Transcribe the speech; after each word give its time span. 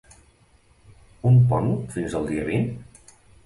Un 1.33 1.37
pont 1.53 1.71
fins 1.97 2.19
el 2.23 2.29
dia 2.33 2.51
vint? 2.51 2.69